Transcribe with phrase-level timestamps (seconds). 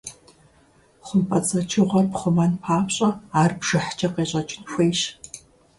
[1.05, 3.09] ХъумпӀэцӀэджыгъуэр пхъумэн папщӀэ,
[3.41, 5.01] ар бжыхькӀэ къещӀэкӀын хуейщ.